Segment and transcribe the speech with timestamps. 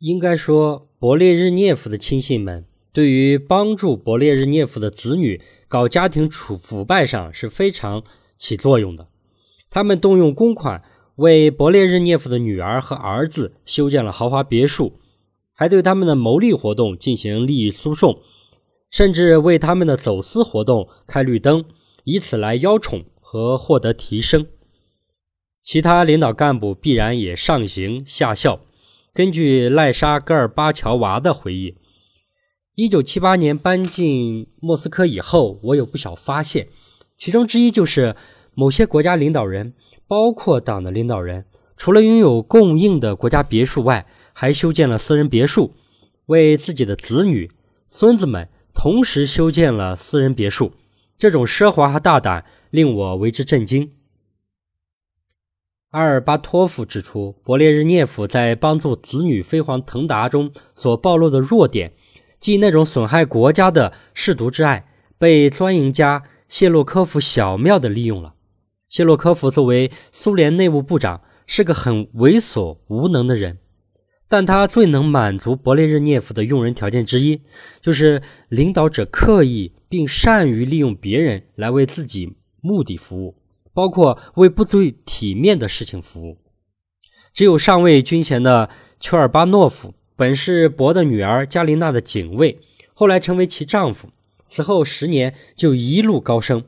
[0.00, 8.02] 应该说，勃列日涅夫的亲信们对于帮助勃列日涅夫的子女搞家庭处腐败上是非常
[8.38, 9.08] 起作用的。
[9.68, 10.82] 他们动用公款
[11.16, 14.94] 为勃列日涅夫的女儿和儿子修建了豪华别墅，
[15.52, 18.20] 还对他们的牟利活动进行利益输送，
[18.90, 21.66] 甚至为他们的走私活动开绿灯，
[22.04, 24.46] 以此来邀宠和获得提升。
[25.62, 28.60] 其他领导干部必然也上行下效。
[29.12, 31.74] 根据赖沙·戈尔巴乔娃的回忆，
[32.76, 36.68] 一九七八年搬进莫斯科以后，我有不少发现，
[37.16, 38.14] 其中之一就是
[38.54, 39.74] 某些国家领导人，
[40.06, 41.44] 包括党的领导人，
[41.76, 45.74] 除了拥有供应的国家别墅外，还修建了私人别墅，
[46.26, 47.50] 为自己的子女、
[47.88, 50.72] 孙子们同时修建了私人别墅。
[51.18, 53.90] 这种奢华和大胆令我为之震惊。
[55.90, 61.94] 阿尔巴托夫指出，勃列日涅夫在帮助子女飞黄腾达中所暴露的弱点，
[62.38, 64.86] 即那种损害国家的舐犊之爱，
[65.18, 68.34] 被钻营家谢洛科夫巧妙地利用了。
[68.88, 73.58] 谢洛科夫作为苏联内务部长，是个很猥琐无能的人，
[74.28, 77.40] 但他最能满足勃列日涅夫的用人条件之一，
[77.80, 83.39] 就是领导者刻意并善于利用别人来为自己目的服务。
[83.72, 86.38] 包括为不最体面的事情服务。
[87.32, 88.68] 只有上尉军衔的
[88.98, 92.60] 丘尔巴诺夫，本是博的女儿加琳娜的警卫，
[92.92, 94.10] 后来成为其丈夫。
[94.46, 96.64] 此后十年就一路高升。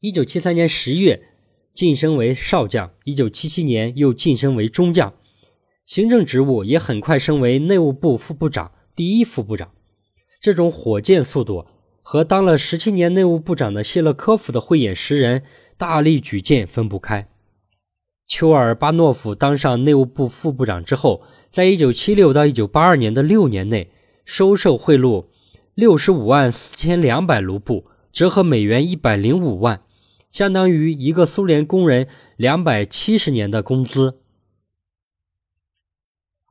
[0.00, 1.28] 一九七三年十月
[1.72, 5.14] 晋升为少将，一九七七年又晋升为中将，
[5.86, 9.70] 行政职务也很快升为内务部副部长、第一副部长。
[10.40, 11.66] 这种火箭速度。
[12.10, 15.42] 和当了十七年内务部长的谢勒科夫的慧眼识人、
[15.76, 17.28] 大力举荐分不开。
[18.26, 21.20] 丘尔巴诺夫当上内务部副部长之后，
[21.50, 23.90] 在一九七六到一九八二年的六年内，
[24.24, 25.26] 收受贿赂
[25.74, 29.82] 六十五万四千两百卢布，折合美元一百零五万，
[30.30, 32.06] 相当于一个苏联工人
[32.38, 34.16] 两百七十年的工资。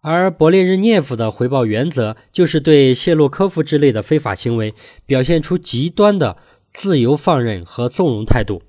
[0.02, 4.74] 而勃列日涅夫的回报原则就是对谢洛科夫之类的非法行为
[5.06, 6.38] 表现出极端的
[6.72, 8.62] 自由放任和纵容态度。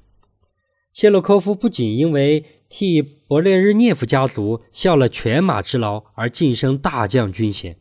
[0.92, 7.76] 谢洛科夫不仅因为替勃列日涅夫家族效了犬马之劳而晋升大将军衔，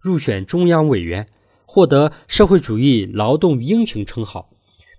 [0.00, 1.26] 入选中央委员，
[1.66, 4.50] 获得社会主义劳动英雄称号，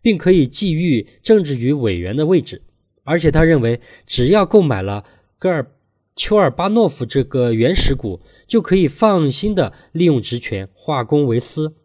[0.02, 2.62] 并可以觊觎政治局委员的位置，
[3.04, 5.06] 而且他认为只要购买了
[5.40, 5.72] 戈尔。
[6.16, 11.76] 丘尔巴诺夫这个原始股就可以放心的利用职权化公为私。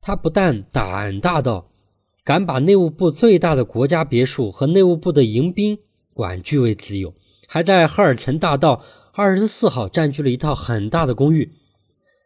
[0.00, 1.70] 他不但胆大到
[2.24, 5.78] 敢把内务部最大的国家别墅和内务部的迎宾
[6.12, 7.14] 馆据为己有，
[7.48, 8.82] 还在赫尔岑大道
[9.12, 11.52] 二十四号占据了一套很大的公寓。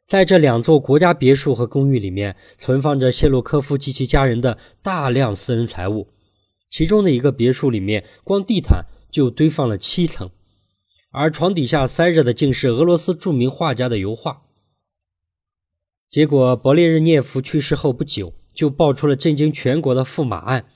[0.06, 6.08] 在这两座国家别墅和公寓里面，存放着谢洛科夫及其家人的大量私人财物。
[6.68, 10.30] 其中的一个别墅里面，光地毯就堆放了七层。
[11.10, 14.42] 而床底下塞着的竟是俄罗斯著名画家的油画。
[16.08, 20.66] 结果，勃列日涅夫去世后不久，就爆出了震惊全国的驸马案。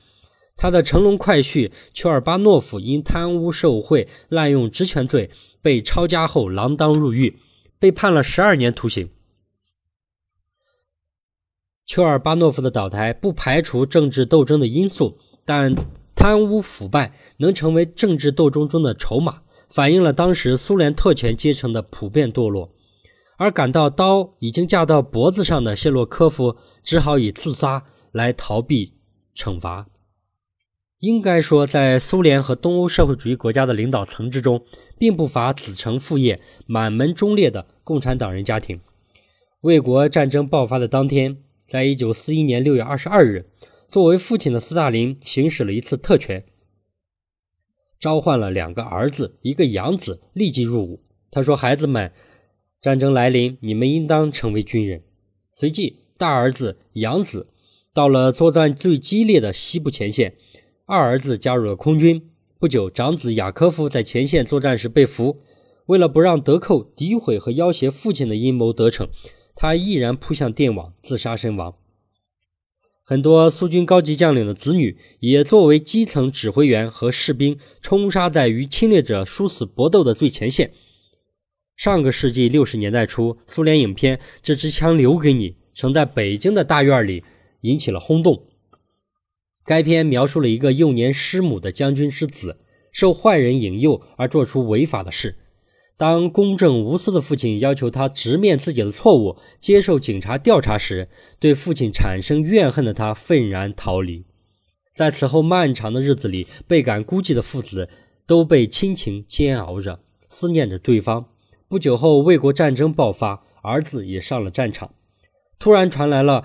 [0.56, 5.30] 他的乘龙快婿丘尔巴诺夫因贪污受贿、滥用职权罪
[5.60, 7.38] 被抄家后锒铛入狱，
[7.80, 9.10] 被判了十二年徒刑。
[11.86, 15.74] 丘尔巴诺夫的倒台不排除政治斗争的因素，但
[16.14, 19.42] 贪污腐败能成为政治斗争中的筹码。
[19.74, 22.72] 反映了当时苏联特权阶层的普遍堕落，
[23.36, 26.54] 而感到刀已经架到脖子上的谢洛科夫
[26.84, 27.82] 只好以自杀
[28.12, 28.92] 来逃避
[29.34, 29.88] 惩罚。
[31.00, 34.64] 应该说，在苏联和东欧社会主义国家的领导层之中，
[34.96, 38.80] 并不乏子承父业、满门忠烈的共产党人家庭。
[39.62, 43.50] 卫国战争爆发的当天，在一九四一年六月二十二日，
[43.88, 46.44] 作为父亲的斯大林行使了一次特权。
[48.04, 51.00] 召唤了两个儿子，一个养子，立即入伍。
[51.30, 52.12] 他说：“孩子们，
[52.78, 55.00] 战争来临，你们应当成为军人。”
[55.50, 57.46] 随即，大儿子、养子
[57.94, 60.34] 到了作战最激烈的西部前线，
[60.84, 62.28] 二儿子加入了空军。
[62.58, 65.38] 不久，长子雅科夫在前线作战时被俘。
[65.86, 69.08] 为了不让德寇诋毁和要挟父亲的阴谋得逞，
[69.56, 71.74] 他毅然扑向电网，自杀身亡。
[73.06, 80.72] 很多苏军高级将领的子女也作为基层指挥员和士兵，冲杀在与侵略者殊死搏斗的最前线。
[81.76, 87.22] 上个世纪六十年代初，苏联影片《这支枪留给你》曾在北京的大院里
[87.60, 88.46] 引起了轰动。
[89.66, 92.56] 该片描述了一个幼年失母的将军之子，
[92.90, 95.36] 受坏人引诱而做出违法的事。
[95.96, 101.08] 当公正无私的父亲要求他直面自己的错误，接受警察调查时，
[101.38, 104.24] 对父亲产生怨恨的他愤然逃离。
[104.92, 107.88] 在此后漫长的日子里，倍感孤寂的父子
[108.26, 111.26] 都被亲情煎熬着，思念着对方。
[111.68, 114.90] 不久后，卫国战争爆发，儿子也上了战场。
[115.60, 116.44] 突然传来了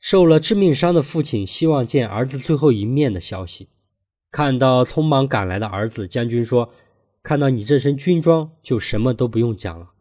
[0.00, 3.68] 受了致命伤的父亲希望见儿子最后一面的消息。
[4.32, 6.72] 看到匆忙赶来的儿子，将军说。
[7.22, 9.92] 看到你这身军装，就什么都不用讲了。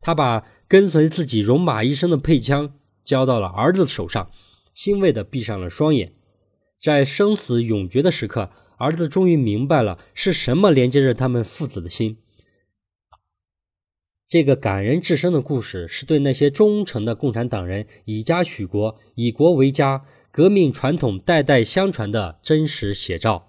[0.00, 4.30] 他把跟随自己戎马一生的配枪交到了儿子手上，
[4.72, 6.14] 欣慰地闭上了双眼。
[6.80, 12.18] 在生死永绝的时刻，儿子终于明白了是什么连接着他们父子的心。
[14.28, 23.48] 这个感人至深的故事，是对那些忠诚的共产党人以家许国、以国为家、革命传统代代相传的真实写照。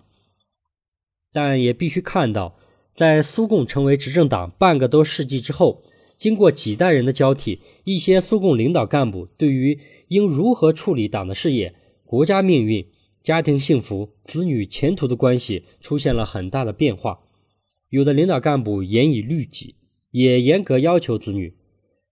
[1.31, 2.57] 但也必须看到。
[2.99, 5.83] 在苏共成为执政党半个多世纪之后，
[6.17, 9.79] 经过几代人的交替，一些苏共领导干部对于
[10.09, 12.85] 应如何处理党的事业、国家命运、
[13.23, 17.21] 家庭幸福、子女前途的关系出现了很大的变化。
[17.87, 19.75] 有的领导干部严以律己，
[20.11, 21.55] 也严格要求子女。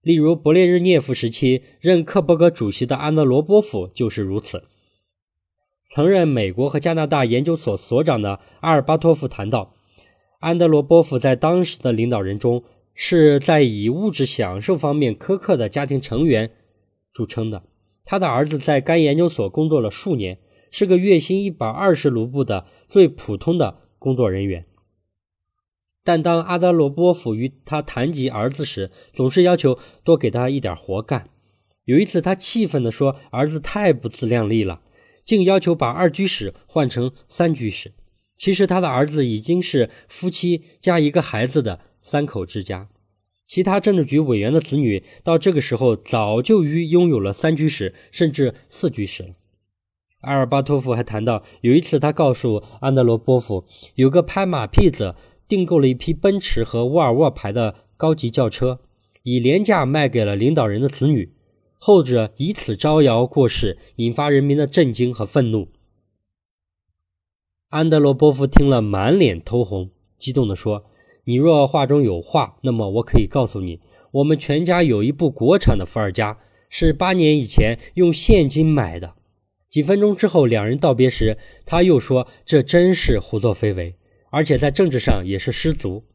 [0.02, 4.64] 例如，勃列日涅夫时期任克伯格主席的安德罗波夫就是如此。
[5.84, 9.74] 曾任美国和加拿大研究所所长的阿尔巴托夫谈到。
[10.40, 12.64] 安德罗波夫在当时的领导人中，
[12.94, 16.52] 是在以物质享受方面苛刻的家庭成员
[17.12, 17.64] 著称的。
[18.06, 20.40] 他的儿子在该研究所工作了数年，
[20.72, 24.66] 是个月薪一百二十卢布的最普通的工作人员。
[26.04, 31.30] 但当阿德罗波夫与他谈及儿子时，总是要求多给他一点活干。
[31.84, 34.82] 有一次，他气愤地说：“儿子太不自量力了，
[35.26, 37.94] 竟要求把二居室换成三居室。”
[38.38, 42.88] 其实他的儿子已经是夫妻加一个孩子的三口之家，
[43.46, 49.30] 其他政治局委员的子女到这个时候早就于拥有了三居室甚至四居室了。
[50.22, 55.16] 阿尔巴托夫还谈到，有一次他告诉安德罗波夫，有个拍马屁子
[55.48, 58.80] 订购了一批奔驰和沃尔沃牌的高级轿车，
[59.24, 61.34] 以廉价卖给了领导人的子女，
[61.78, 65.70] 后者以此招摇过市，引发人民的震惊和愤怒。
[67.70, 70.86] 安德罗波夫听了，满脸通红，激动地说
[71.26, 73.82] ：“你若话中有话，那么我可以告诉你，
[74.12, 79.16] 我们全家有一部国产的伏尔加，是八年以前用现金买的。”
[79.70, 83.96] 几分钟之后，两人道别时，他又说：“这真是胡作非为，
[84.30, 86.06] 而且在政治上也是失足。”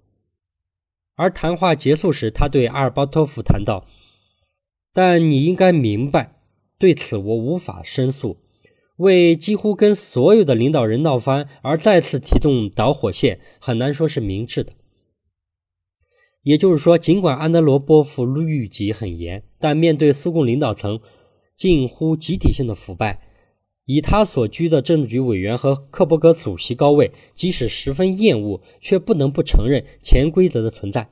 [1.16, 3.86] 而谈话结束时，他对阿尔巴托夫谈到
[4.94, 6.40] ：“但你应该明白，
[6.78, 8.38] 对此我无法申诉。”
[9.02, 14.72] 为几乎跟所有的领导人闹翻而再次提动导火线，很难说是明智的。
[16.42, 20.98] 也就是说，尽管安德罗波夫律己很严，但面对苏共领导层
[21.54, 23.20] 近乎集体性的腐败，
[23.84, 31.10] 以他所居的政治局委员和克伯格主席高位，即使十分厌恶，却不能不承认潜规则的存在。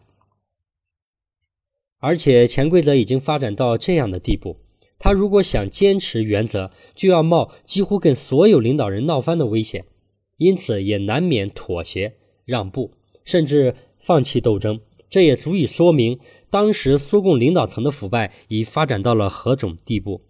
[1.99, 4.57] 而且，潜规则已经发展到这样的地步。
[5.01, 9.87] 他如果想坚持原则，就要冒几乎跟所有领导人闹翻的危险，
[10.37, 12.15] 因此也难免妥协、
[12.45, 12.93] 让步，
[13.25, 14.79] 甚至放弃斗争。
[15.09, 16.21] 这也足以说明
[16.51, 20.21] 当时苏共领导层的腐败已发展到了何种地步。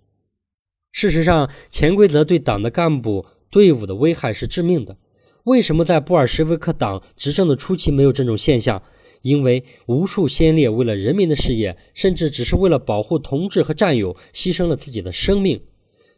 [0.92, 4.96] 事实上，潜规则对党的干部队伍的危害是致命的。
[5.44, 8.82] 为什么在布尔什维克党执政的初期没有这种现象？
[9.22, 15.62] 因为无数先烈为了人民的事业，甚至只是为了保护同志和战友，牺牲了自己的生命。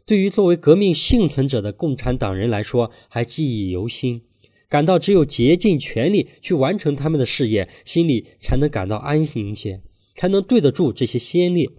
[0.05, 4.21] 对于作为革命幸存者的共产党人来说，还记忆犹新，
[4.67, 9.81] 感到只有竭尽全力去完成他们的事业，心里才能感到安心些，
[10.15, 11.69] 才能对得住这些先烈。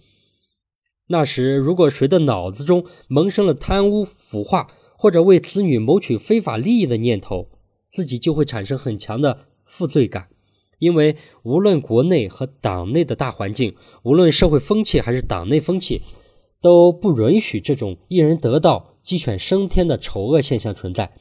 [1.08, 7.50] 那时，如果谁的脑子中萌生了贪污腐化或者为子女谋取非法利益的念头，
[7.90, 10.28] 自己就会产生很强的负罪感。
[10.78, 16.02] 因为无论国内和党内的大环境，无论社会风气还是党内风气，
[16.60, 21.12] 都不允许这种一人得道鸡犬升天的丑恶现象存在。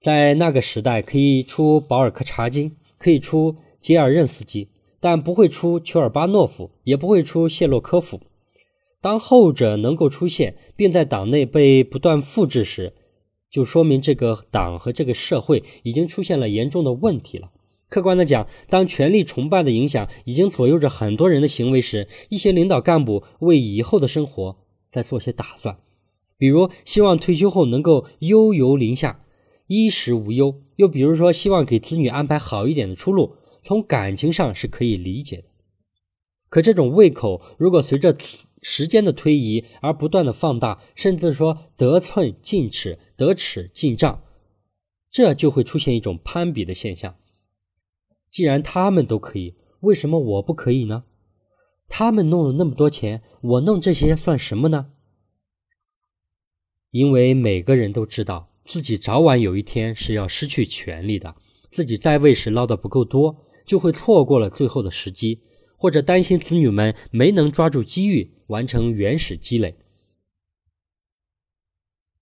[0.00, 4.68] 在那个时代，可以出保尔柯察金，可以出杰尔任斯基，
[5.00, 8.20] 但不会出丘尔巴诺夫，也不会出谢洛科夫。
[9.00, 12.94] 当后者能够出现，并在党内被不断复制时，
[13.56, 17.52] 就说明这个党和这个社会已经出现了严重的问题了。
[17.88, 24.58] 客观的讲，当权力崇拜的影响已经左右着很多人的行为时，一些领导干部为以后的生活
[24.90, 25.78] 在做些打算，
[26.36, 29.24] 比如希望退休后能够悠游林下，
[29.68, 35.44] 衣食无忧，又比如说希望给子女安排好一点的出路，从感情上是可以理解的。
[36.50, 38.14] 可这种胃口，如果随着
[38.60, 44.22] 时间的推移而不断的放大，甚至说得寸进尺、得尺进账，
[45.10, 47.16] 这就会出现一种攀比的现象。
[48.30, 51.04] 既然他们都可以，为什么我不可以呢？
[51.88, 54.92] 他们弄了那么多钱，我弄这些算什么呢？
[56.90, 61.36] 因为每个人都知道自己早晚有一天是要失去权力的，
[61.70, 65.40] 自己在位时捞的不够多，就会错过了最后的时机，
[65.76, 69.78] 或者担心子女们没能抓住机遇完成原始积累。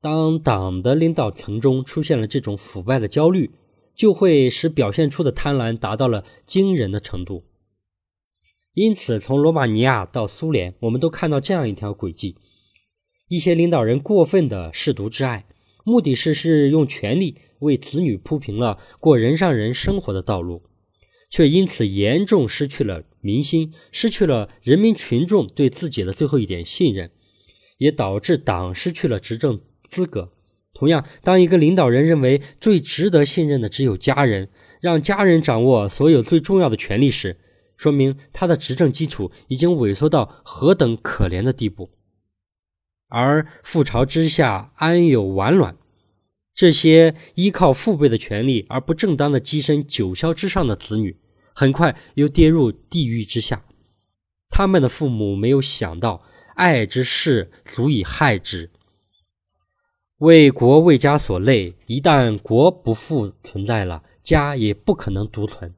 [0.05, 3.53] 当党的领导层中出现了这种腐败的焦虑，
[3.97, 7.47] 就会使表现出的贪婪达到了惊人的程度。
[8.75, 12.37] 因此，从罗马尼亚到苏联，我们都看到这样一条轨迹。
[13.29, 15.47] 一些领导人过分的舐犊之爱，
[15.87, 20.65] 目的是是用权力为子女铺平了过人上人生活的道路，
[21.31, 27.11] 却因此严重失去了民心，失去了人民群众对自己的最后一点信任，
[27.79, 29.63] 也导致党失去了执政
[29.95, 30.33] 资格。
[30.73, 34.49] 同样，当一个领导人认为最值得信任的只有家人，
[34.81, 37.37] 让家人掌握所有最重要的权利时，
[37.77, 41.91] 说明他的执政基础已经萎缩到何等可怜的地步。
[43.09, 45.77] 而覆巢之下安有完卵？
[46.53, 51.17] 这些依靠父辈的权利而不正当的跻身九霄之上的子女，
[51.55, 53.65] 很快又跌入地狱之下。
[54.51, 56.25] 他们的父母没有想到，
[56.57, 58.71] 爱之事足以害之。
[60.19, 65.75] 为国为家所累，一旦国不复存在了，家也不可能独存。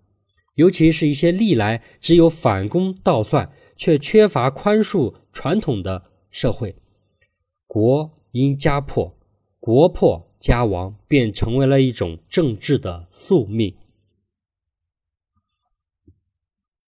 [0.55, 6.77] 尤其是一些历来只有反攻倒算，却缺乏宽恕传统的社会。
[7.67, 9.17] 国因家破，
[9.59, 13.75] 国破家亡，便成为了一种政治的宿命。